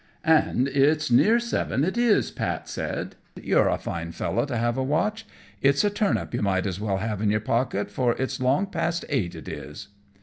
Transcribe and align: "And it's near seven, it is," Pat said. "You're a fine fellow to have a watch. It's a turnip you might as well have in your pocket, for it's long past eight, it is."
"And 0.25 0.67
it's 0.67 1.11
near 1.11 1.39
seven, 1.39 1.83
it 1.83 1.95
is," 1.95 2.31
Pat 2.31 2.67
said. 2.67 3.15
"You're 3.35 3.67
a 3.69 3.77
fine 3.77 4.13
fellow 4.13 4.45
to 4.47 4.57
have 4.57 4.75
a 4.75 4.81
watch. 4.83 5.27
It's 5.61 5.83
a 5.83 5.91
turnip 5.91 6.33
you 6.33 6.41
might 6.41 6.65
as 6.65 6.79
well 6.79 6.97
have 6.97 7.21
in 7.21 7.29
your 7.29 7.39
pocket, 7.39 7.91
for 7.91 8.13
it's 8.17 8.41
long 8.41 8.65
past 8.65 9.05
eight, 9.09 9.35
it 9.35 9.47
is." 9.47 9.89